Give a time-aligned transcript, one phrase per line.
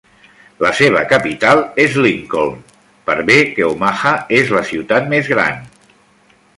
[0.65, 2.57] La seva capital és Lincoln,
[3.11, 5.67] per bé que Omaha és la ciutat més gran.